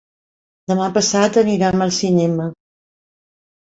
[0.71, 2.53] Demà passat anirem al cinema.